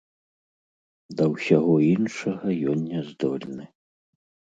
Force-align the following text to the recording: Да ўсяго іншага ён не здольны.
Да 1.19 1.27
ўсяго 1.33 1.75
іншага 1.95 2.47
ён 2.73 2.79
не 2.95 2.99
здольны. 3.11 3.65